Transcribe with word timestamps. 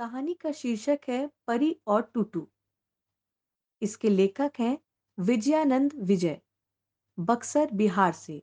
कहानी 0.00 0.34
का 0.34 0.52
शीर्षक 0.52 1.00
है 1.08 1.30
परी 1.46 1.80
और 1.86 2.02
टूटू। 2.14 2.48
इसके 3.82 4.08
लेखक 4.08 4.52
हैं 4.58 4.78
विजयानंद 5.18 5.92
विजय, 5.94 6.40
बक्सर 7.20 7.70
बिहार 7.72 8.12
से, 8.12 8.42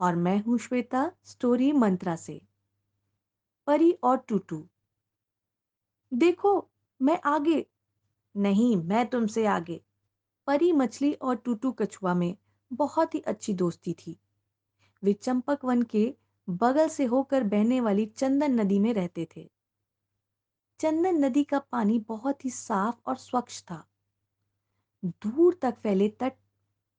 और 0.00 0.16
मैं 0.16 0.42
हूँ 0.42 0.58
श्वेता, 0.58 1.12
स्टोरी 1.24 1.72
मंत्रा 1.72 2.16
से। 2.16 2.42
परी 3.66 3.92
और 3.92 4.16
टूटू। 4.16 4.68
देखो, 6.12 6.70
मैं 7.02 7.20
आगे। 7.24 7.66
नहीं, 8.36 8.76
मैं 8.76 9.06
तुमसे 9.06 9.46
आगे। 9.46 9.84
परी, 10.46 10.72
मछली 10.72 11.12
और 11.12 11.36
टूटू 11.36 11.72
कछुआ 11.72 12.14
में 12.14 12.36
बहुत 12.72 13.14
ही 13.14 13.20
अच्छी 13.20 13.54
दोस्ती 13.54 13.92
थी। 13.92 14.16
वे 15.02 15.12
चंपक 15.12 15.64
वन 15.64 15.82
के 15.82 16.14
बगल 16.50 16.88
से 16.88 17.04
होकर 17.04 17.44
बहने 17.44 17.80
वाली 17.80 18.06
चंदन 18.06 18.60
नदी 18.60 18.78
में 18.78 18.94
रहते 18.94 19.28
थे। 19.36 19.55
चंदन 20.80 21.24
नदी 21.24 21.44
का 21.44 21.58
पानी 21.58 21.98
बहुत 21.98 22.44
ही 22.44 22.50
साफ़ 22.50 22.96
और 23.06 23.16
स्वच्छ 23.16 23.62
था। 23.62 23.84
दूर 25.04 25.58
तक 25.62 25.78
फैले 25.82 26.08
तट 26.08 26.32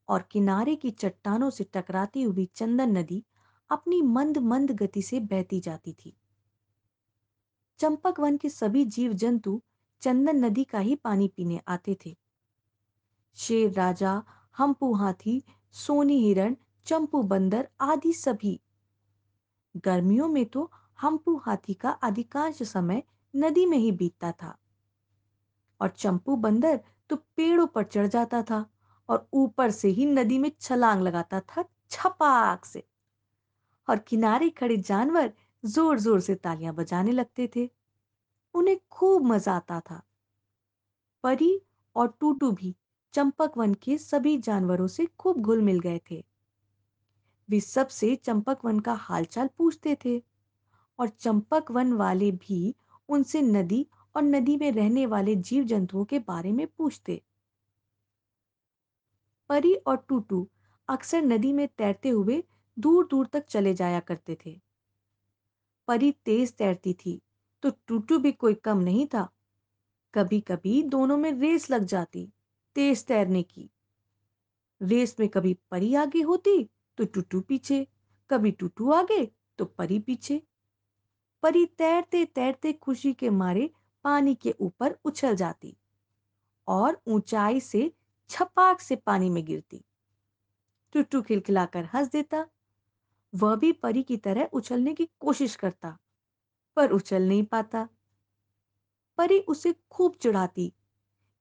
और 0.07 0.21
किनारे 0.21 0.75
की 0.75 0.91
चट्टानों 0.91 1.49
से 1.49 1.63
टकराती 1.63 2.21
हुई 2.21 2.49
चंदन 2.55 2.97
नदी 2.97 3.23
अपनी 3.69 4.01
मंद 4.01 4.37
मंद 4.37 4.71
गति 4.71 5.01
से 5.01 5.19
बहती 5.19 5.59
जाती 5.59 5.93
थी। 5.93 6.17
चंपक 7.79 8.19
वन 8.19 8.37
के 8.37 8.49
सभी 8.49 8.85
जीव 8.85 9.13
जंतु 9.13 9.61
चंदन 10.01 10.45
नदी 10.45 10.63
का 10.63 10.79
ही 10.79 10.95
पानी 10.95 11.27
पीने 11.27 11.61
आते 11.67 11.97
थे। 12.05 12.17
शेर 13.35 13.71
राजा, 13.71 14.23
हम्पू 14.57 14.93
हाथी, 14.93 15.43
सोनी 15.71 16.17
हिरण, 16.17 16.55
चंपू 16.85 17.21
बंदर 17.23 17.67
आदि 17.81 18.13
सभी। 18.13 18.59
गर्मियों 19.77 20.27
में 20.27 20.45
तो 20.45 20.71
हम्पू 21.01 21.35
हाथी 21.37 21.73
का 21.73 21.89
अधिकांश 21.89 22.63
समय 22.63 23.03
नदी 23.33 23.65
में 23.65 23.77
ही 23.77 23.91
बीतता 23.91 24.31
था। 24.33 24.57
और 25.81 25.89
चंपू 25.89 26.35
बंदर 26.35 26.79
तो 27.09 27.15
पेड़ों 27.15 27.65
पर 27.67 27.83
चढ़ 27.83 28.07
जाता 28.07 28.41
था 28.43 28.65
और 29.09 29.27
ऊपर 29.33 29.71
से 29.71 29.87
ही 29.89 30.05
नदी 30.05 30.37
में 30.37 30.51
छलांग 30.61 31.01
लगाता 31.01 31.39
था 31.39 31.63
छपाक 31.91 32.65
से। 32.65 32.83
और 33.87 33.97
किनारे 33.97 34.49
खड़े 34.49 34.77
जानवर 34.77 35.31
ज़ोर 35.63 35.99
ज़ोर 35.99 36.19
से 36.19 36.35
तालियाँ 36.35 36.73
बजाने 36.75 37.11
लगते 37.11 37.49
थे। 37.55 37.69
उन्हें 38.55 38.77
खूब 38.91 39.25
मज़ा 39.25 39.53
आता 39.53 39.79
था। 39.81 40.01
परी 41.23 41.59
और 41.95 42.07
टूटू 42.19 42.51
भी 42.51 42.75
चंपक 43.13 43.57
वन 43.57 43.73
के 43.73 43.97
सभी 43.97 44.37
जानवरों 44.37 44.87
से 44.87 45.05
खूब 45.19 45.41
घुल 45.41 45.61
मिल 45.61 45.79
गए 45.79 45.99
थे। 46.11 46.23
वे 47.49 47.59
सबसे 47.59 48.15
चंपक 48.15 48.65
वन 48.65 48.79
का 48.79 48.93
हालचाल 48.93 49.49
पूछते 49.57 49.97
थे 50.05 50.17
और 50.99 51.09
चंपक 51.09 51.71
वन 51.71 51.93
वाले 51.93 52.31
भी 52.33 52.75
उनसे 53.09 53.41
नदी 53.41 53.85
और 54.15 54.23
नदी 54.23 54.55
में 54.57 54.71
रहने 54.71 55.05
वाले 55.05 55.35
जीव 55.37 55.63
जंतुओं 55.63 56.05
के 56.05 56.19
बारे 56.19 56.51
में 56.51 56.65
पूछते। 56.67 57.21
परी 59.49 59.73
और 59.75 59.97
टूटू 60.09 60.47
अक्सर 60.89 61.21
नदी 61.21 61.51
में 61.53 61.67
तैरते 61.67 62.09
हुए 62.09 62.43
दूर 62.77 63.07
दूर 63.07 63.27
तक 63.27 63.45
चले 63.45 63.73
जाया 63.73 63.99
करते 63.99 64.37
थे। 64.45 64.59
परी 65.87 66.11
तेज 66.25 66.53
तैरती 66.53 66.93
थी 66.95 67.21
तो 67.63 67.69
टूटू 67.87 68.17
भी 68.19 68.31
कोई 68.31 68.53
कम 68.53 68.77
नहीं 68.77 69.05
था। 69.07 69.29
कभी 70.13 70.39
कभी 70.41 70.81
दोनों 70.83 71.17
में 71.17 71.31
रेस 71.31 71.69
लग 71.71 71.83
जाती, 71.83 72.27
तेज 72.75 73.05
तैरने 73.05 73.43
की। 73.43 73.69
रेस 74.81 75.15
में 75.19 75.27
कभी 75.29 75.53
परी 75.71 75.93
आगे 75.95 76.21
होती 76.21 76.63
तो 76.97 77.05
टूटू 77.05 77.41
पीछे। 77.41 77.85
कभी 78.29 78.51
टूटू 78.51 78.91
आगे 78.91 79.25
तो 79.59 79.65
परी 79.67 79.99
पीछे। 79.99 80.41
परी 81.47 81.65
तैरते 81.65 82.25
तैरते 82.25 82.73
खुशी 82.73 83.13
के 83.13 83.29
मारे 83.29 83.69
पानी 84.03 84.35
के 84.35 84.55
ऊपर 84.59 84.97
उछल 85.05 85.35
जाती 85.35 85.77
और 86.67 87.01
ऊंचाई 87.07 87.59
से 87.59 87.91
छपाक 88.29 88.81
से 88.81 88.95
पानी 88.95 89.29
में 89.29 89.45
गिरती। 89.45 89.83
टुट्टू 90.93 91.21
खिलखिलाकर 91.21 91.85
हंस 91.85 92.11
देता। 92.11 92.45
वह 93.35 93.55
भी 93.55 93.71
परी 93.71 94.03
की 94.03 94.17
तरह 94.17 94.49
उछलने 94.53 94.93
की 94.93 95.09
कोशिश 95.19 95.55
करता, 95.55 95.97
पर 96.75 96.91
उछल 96.91 97.23
नहीं 97.23 97.43
पाता। 97.43 97.89
परी 99.17 99.39
उसे 99.39 99.75
खूब 99.91 100.15
चिढ़ाती। 100.15 100.73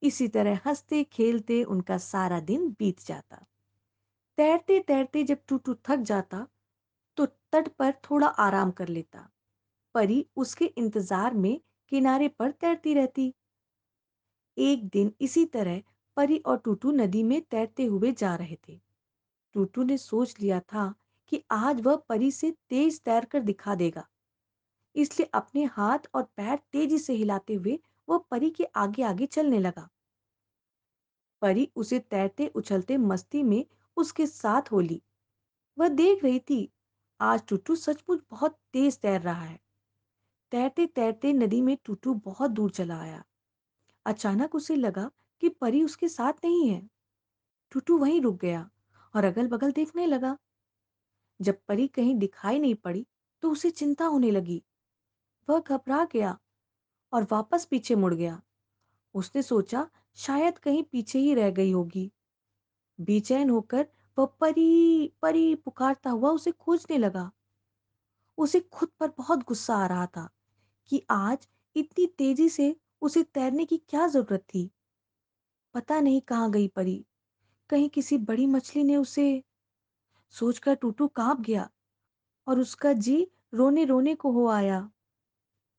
इसी 0.02 0.28
तरह 0.28 0.60
हँसते, 0.66 1.04
खेलते 1.04 1.64
उनका 1.64 1.98
सारा 1.98 2.40
दिन 2.40 2.70
बीत 2.70 3.06
जाता। 3.06 3.46
तैरते 4.36 4.80
तैरते 4.80 5.24
जब 5.24 5.38
टूटू 5.48 5.74
थक 5.74 5.96
जाता 5.96 6.48
तो 7.16 7.26
तट 7.26 7.68
पर 7.68 7.92
थोड़ा 7.92 8.26
आराम 8.26 8.70
कर 8.70 8.88
लेता। 8.88 9.30
परी 9.96 10.24
उसके 10.36 10.64
इंतज़ार 10.66 11.34
में 11.34 11.60
किनारे 11.92 12.28
पर 12.28 12.50
तैरती 12.50 12.94
रहती। 12.94 13.32
एक 14.56 14.88
दिन 14.88 15.12
इसी 15.20 15.44
तरह 15.46 15.80
परी 16.16 16.36
और 16.38 16.58
टूटू 16.58 16.90
नदी 16.92 17.22
में 17.22 17.40
तैरते 17.42 17.84
हुए 17.84 18.12
जा 18.12 18.34
रहे 18.36 18.56
थे। 18.68 18.78
टूटू 19.54 19.82
ने 19.82 19.96
सोच 19.98 20.34
लिया 20.40 20.60
था 20.62 20.92
कि 21.32 21.42
आज 21.52 21.80
वह 21.80 21.96
परी 22.08 22.30
से 22.30 22.50
तेज 22.70 23.00
तैर 23.00 23.24
कर 23.24 23.40
दिखा 23.42 23.74
देगा। 23.74 24.06
इसलिए 24.94 25.30
अपने 25.34 25.64
हाथ 25.72 26.08
और 26.14 26.22
पैर 26.36 26.58
तेज़ी 26.72 26.98
से 26.98 27.14
हिलाते 27.14 27.54
हुए 27.54 27.78
वह 28.08 28.18
परी 28.30 28.50
के 28.50 28.64
आगे 28.76 29.02
आगे 29.02 29.26
चलने 29.28 29.58
लगा। 29.60 29.88
परी 31.42 31.68
उसे 31.76 31.98
तैरते 32.00 32.46
उछलते 32.54 32.96
मस्ती 32.98 33.42
में 33.42 33.64
उसके 33.96 34.26
साथ 34.26 34.72
होली 34.72 35.02
वह 35.78 35.88
देख 35.90 36.24
रही 36.24 36.38
थी, 36.40 36.68
आज 37.20 37.42
टूटू 37.48 37.76
सचमुच 37.76 38.20
बहुत 38.30 38.58
तेज 38.72 38.98
तैर 39.00 39.20
रहा 39.20 39.42
है। 39.42 39.58
तैरते 40.52 40.86
तैरते 40.86 41.32
नदी 41.32 41.60
में 41.60 41.76
टूटू 41.84 42.14
बहुत 42.14 42.50
दूर 42.50 42.70
चला 42.70 42.98
आया। 43.00 43.24
अचानक 44.06 44.54
उसे 44.54 44.76
लगा 44.76 45.10
कि 45.42 45.48
परी 45.48 45.82
उसके 45.82 46.08
साथ 46.08 46.32
नहीं 46.44 46.68
है। 46.70 46.88
टूटू 47.72 47.98
वहीं 47.98 48.20
रुक 48.20 48.40
गया 48.40 48.70
और 49.14 49.24
अगल 49.24 49.48
बगल 49.48 49.72
देखने 49.72 50.06
लगा। 50.06 50.36
जब 51.40 51.58
परी 51.68 51.88
कहीं 51.88 52.14
दिखाई 52.14 52.58
नहीं 52.58 52.74
पड़ी 52.74 53.06
तो 53.42 53.50
उसे 53.50 53.70
चिंता 53.70 54.04
होने 54.04 54.30
लगी। 54.30 54.62
वह 55.48 55.60
घबरा 55.60 56.04
गया 56.04 56.38
और 57.12 57.26
वापस 57.32 57.64
पीछे 57.64 57.94
मुड़ 57.94 58.14
गया। 58.14 58.42
उसने 59.14 59.42
सोचा 59.42 59.90
शायद 60.14 60.58
कहीं 60.58 60.82
पीछे 60.82 61.18
ही 61.18 61.34
रह 61.34 61.50
गई 61.50 61.72
होगी। 61.72 62.12
बेचैन 63.00 63.50
होकर 63.50 63.86
वह 64.18 64.26
परी 64.26 65.08
परी 65.22 65.54
पुकारता 65.54 66.10
हुआ 66.10 66.30
उसे 66.30 66.52
खोजने 66.52 66.98
लगा। 66.98 67.30
उसे 68.38 68.60
खुद 68.60 68.88
पर 69.00 69.08
बहुत 69.18 69.44
गुस्सा 69.44 69.76
आ 69.76 69.86
रहा 69.86 70.06
था। 70.06 70.28
कि 70.90 71.02
आज 71.10 71.48
इतनी 71.76 72.06
तेज़ी 72.18 72.48
से 72.48 72.74
उसे 73.02 73.22
तैरने 73.24 73.64
की 73.64 73.76
क्या 73.80 74.06
ज़रूरत 74.08 74.42
थी? 74.44 74.70
पता 75.74 75.98
नहीं 76.00 76.20
कहाँ 76.20 76.50
गई 76.50 76.68
परी 76.68 77.04
कहीं 77.70 77.88
किसी 77.90 78.18
बड़ी 78.20 78.46
मछली 78.46 78.84
ने 78.84 78.96
उसे 78.96 79.26
सोचकर 80.34 80.74
टूटू 80.76 81.06
काँप 81.16 81.40
गया 81.40 81.68
और 82.46 82.60
उसका 82.60 82.92
जी 82.94 83.16
रोने 83.54 83.84
रोने 83.84 84.14
को 84.16 84.32
हो 84.32 84.46
आया। 84.50 84.80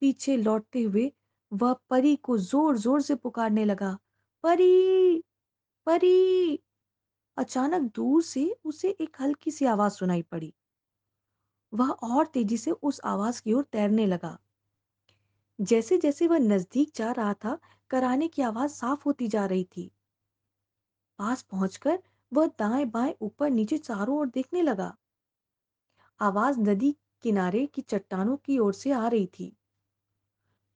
पीछे 0.02 0.38
लौटते 0.38 0.82
हुए 0.84 1.12
वह 1.52 1.74
परी 1.90 2.16
को 2.24 2.38
ज़ोर 2.40 2.78
ज़ोर 2.78 3.02
से 3.02 3.16
पुकारने 3.18 3.66
लगा, 3.66 3.98
परी! 4.44 5.20
परी! 5.88 6.60
अचानक 7.38 7.92
दूर 7.96 8.24
से 8.24 8.46
उसे 8.66 8.90
एक 9.02 9.18
हल्की 9.22 9.52
सी 9.52 9.66
आवाज़ 9.68 9.94
सुनाई 9.94 10.22
पड़ी। 10.24 10.54
वह 11.74 11.90
और 12.06 12.26
तेज़ी 12.28 12.58
से 12.58 12.72
उस 12.72 13.00
आवाज़ 13.06 13.42
की 13.42 13.54
ओर 13.54 13.64
तैरने 13.72 14.06
लगा। 14.06 14.38
जैसे 15.60 15.98
जैसे 15.98 16.28
वह 16.28 16.40
नज़दीक 16.40 16.92
जा 16.96 17.12
रहा 17.12 17.34
था, 17.34 17.58
कराने 17.92 18.28
की 18.28 18.42
आवाज़ 18.42 18.72
साफ़ 18.72 19.04
होती 19.06 19.28
जा 19.28 19.46
रही 19.46 19.64
थी। 19.78 19.92
पास 21.20 21.42
पहुंचकर 21.42 22.00
वह 22.32 22.48
दाएँ 22.60 22.86
बाएँ 22.86 23.14
ऊपर 23.22 23.50
नीचे 23.50 23.78
चारों 23.78 24.18
ओर 24.18 24.28
देखने 24.30 24.62
लगा। 24.62 24.96
आवाज़ 26.20 26.60
नदी 26.60 26.92
किनारे 27.24 27.66
की 27.66 27.82
चट्टानों 27.82 28.38
की 28.38 28.58
ओर 28.60 28.74
से 28.74 28.92
आ 28.92 29.08
रही 29.08 29.26
थी। 29.40 29.56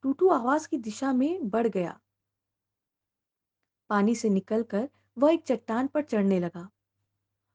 टूटू 0.03 0.27
आवाज़ 0.29 0.67
की 0.67 0.77
दिशा 0.79 1.13
में 1.13 1.49
बढ़ 1.49 1.67
गया। 1.67 1.99
पानी 3.89 4.15
से 4.15 4.29
निकलकर 4.29 4.87
वह 5.17 5.33
एक 5.33 5.43
चट्टान 5.43 5.87
पर 5.87 6.01
चढ़ने 6.01 6.39
लगा। 6.39 6.67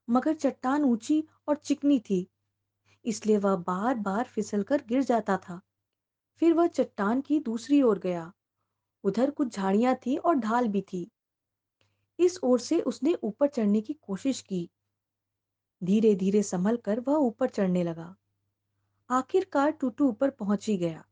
मगर 0.08 0.34
चट्टान 0.34 0.84
ऊँची 0.84 1.22
और 1.48 1.56
चिकनी 1.56 1.98
थी, 2.00 2.26
इसलिए 3.04 3.38
वह 3.38 3.56
बार 3.56 3.94
बार 4.00 4.24
फिसलकर 4.24 4.82
गिर 4.88 5.02
जाता 5.02 5.36
था। 5.38 5.60
फिर 6.42 6.54
वह 6.54 6.66
चट्टान 6.66 7.20
की 7.20 7.40
दूसरी 7.40 7.82
ओर 7.82 7.98
गया। 7.98 8.32
उधर 9.04 9.30
कुछ 9.30 9.56
झाड़ियाँ 9.56 9.94
थी 9.94 10.16
और 10.16 10.34
ढाल 10.34 10.68
भी 10.68 10.80
थी। 10.82 11.10
इस 12.18 12.40
ओर 12.44 12.60
से 12.60 12.80
उसने 12.80 13.14
ऊपर 13.14 13.46
चढ़ने 13.48 13.80
की 13.80 13.92
कोशिश 13.92 14.40
की। 14.40 14.70
धीरे 15.82 16.14
धीरे 16.14 16.42
संभल 16.42 16.76
कर 16.76 17.00
वह 17.00 17.14
ऊपर 17.14 17.48
चढ़ने 17.48 17.82
लगा। 17.84 18.16
आखिरकार 19.10 19.70
टूटू 19.70 20.08
ऊपर 20.08 20.30
पहुँच 20.30 20.68
ही 20.68 20.76
गया। 20.76 21.04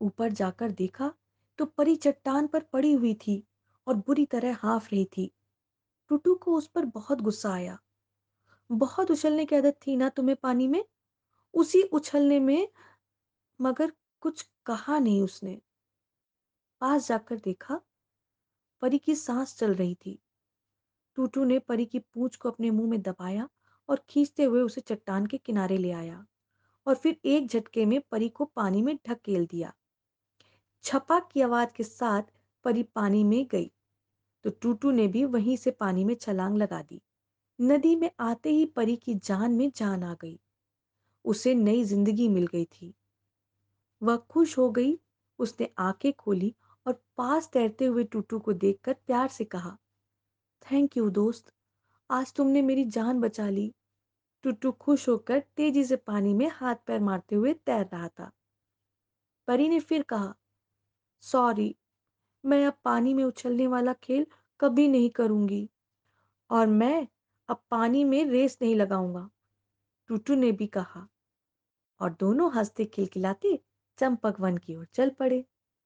ऊपर 0.00 0.32
जाकर 0.32 0.70
देखा 0.70 1.12
तो 1.58 1.64
परी 1.66 1.96
चट्टान 1.96 2.46
पर 2.46 2.60
पड़ी 2.60 2.92
हुई 2.92 3.14
थी 3.14 3.42
और 3.86 3.94
बुरी 3.96 4.26
तरह 4.26 4.56
हाफ़ 4.60 4.88
रही 4.92 5.04
थी। 5.04 5.32
टूटू 6.08 6.34
को 6.34 6.54
उस 6.54 6.66
पर 6.66 6.84
बहुत 6.84 7.20
गुस्सा 7.20 7.52
आया। 7.52 7.78
बहुत 8.70 9.10
उछलने 9.10 9.44
की 9.44 9.56
आदत 9.56 9.78
थी 9.86 9.96
ना 9.96 10.08
तुम्हें 10.08 10.36
पानी 10.42 10.68
में? 10.68 10.84
उसी 11.54 11.82
उछलने 11.82 12.40
में 12.40 12.68
मगर 13.60 13.92
कुछ 14.22 14.42
कहा 14.66 14.98
नहीं 14.98 15.22
उसने। 15.22 15.60
पास 16.80 17.08
जाकर 17.08 17.36
देखा, 17.36 17.80
परी 18.82 18.98
की 18.98 19.14
सांस 19.14 19.56
चल 19.58 19.74
रही 19.74 19.94
थी। 19.96 20.18
टूटू 21.18 21.44
ने 21.44 21.58
परी 21.58 21.84
की 21.84 21.98
पूंछ 21.98 22.36
को 22.36 22.50
अपने 22.50 22.70
मुँह 22.70 22.90
में 22.90 23.00
दबाया 23.02 23.48
और 23.88 24.04
खींचते 24.08 24.44
हुए 24.44 24.60
उसे 24.62 24.80
चट्टान 24.80 25.26
के 25.26 25.38
किनारे 25.38 25.78
ले 25.78 25.90
आया 25.92 26.24
और 26.86 26.94
फिर 26.94 27.16
एक 27.24 27.46
झटके 27.46 27.86
में 27.86 28.00
परी 28.10 28.28
को 28.28 28.44
पानी 28.46 28.82
में 28.82 28.94
ढकेल 29.08 29.46
दिया। 29.46 29.72
छपाक 30.84 31.28
की 31.32 31.40
आवाज़ 31.40 31.68
के 31.76 31.84
साथ 31.84 32.22
परी 32.64 32.82
पानी 32.82 33.22
में 33.24 33.46
गई 33.46 33.70
तो 34.44 34.50
टूटू 34.52 34.90
ने 34.90 35.06
भी 35.08 35.24
वहीं 35.24 35.56
से 35.56 35.70
पानी 35.70 36.04
में 36.04 36.14
छलांग 36.14 36.56
लगा 36.56 36.82
दी। 36.82 37.00
नदी 37.58 37.94
में 37.96 38.10
आते 38.20 38.50
ही 38.50 38.64
परी 38.66 38.96
की 38.96 39.14
जान 39.14 39.52
में 39.52 39.70
जान 39.76 40.02
आ 40.02 40.14
गई। 40.14 40.38
उसे 41.24 41.54
नई 41.54 41.84
ज़िंदगी 41.84 42.28
मिल 42.28 42.46
गई 42.46 42.64
थी। 42.64 42.94
वह 44.02 44.16
खुश 44.16 44.58
हो 44.58 44.70
गई। 44.70 44.98
उसने 45.38 45.68
आँखें 45.78 46.12
खोली 46.12 46.54
और 46.86 47.00
पास 47.16 47.48
तैरते 47.52 47.84
हुए 47.84 48.04
टूटू 48.04 48.38
को 48.38 48.52
देखकर 48.52 48.92
प्यार 49.06 49.28
से 49.28 49.44
कहा, 49.44 49.76
थैंक 50.62 50.96
यू 50.96 51.08
दोस्त, 51.10 51.52
आज 52.10 52.32
तुमने 52.32 52.62
मेरी 52.62 52.84
जान 52.84 53.20
बचा 53.20 53.48
ली। 53.48 53.72
टुट्टू 54.44 54.72
खुश 54.72 55.08
होकर 55.08 55.42
तेज़ी 55.56 55.84
से 55.84 55.96
पानी 55.96 56.34
में 56.34 56.48
हाथ 56.48 56.76
पैर 56.86 57.00
मारते 57.00 57.36
हुए 57.36 57.52
तैर 57.54 57.86
रहा 57.86 58.08
था। 58.08 58.30
परी 59.48 59.68
ने 59.68 59.80
फिर 59.80 60.02
कहा, 60.02 60.34
सॉरी, 61.20 61.76
मैं 62.44 62.66
अब 62.66 62.78
पानी 62.84 63.14
में 63.14 63.24
उछलने 63.24 63.66
वाला 63.66 63.92
खेल 63.92 64.26
कभी 64.60 64.88
नहीं 64.88 65.10
करूँगी 65.10 65.68
और 66.50 66.66
मैं 66.66 67.06
अब 67.48 67.62
पानी 67.70 68.04
में 68.04 68.24
रेस 68.24 68.58
नहीं 68.62 68.74
लगाऊँगा। 68.74 69.28
टूटू 70.08 70.34
ने 70.34 70.52
भी 70.52 70.66
कहा, 70.66 71.06
और 72.00 72.16
दोनों 72.20 72.52
हँसते, 72.52 72.84
खिलखिलाते 72.84 73.58
चंपक 73.98 74.40
वन 74.40 74.58
की 74.58 74.76
ओर 74.76 74.86
चल 74.94 75.10
पड़े। 75.18 75.44